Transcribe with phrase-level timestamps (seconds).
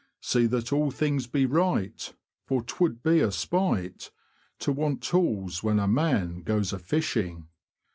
[0.19, 2.11] See that all things be right.
[2.47, 4.09] For 'twould be a spite
[4.61, 7.49] To want tools when a man goes a fishing.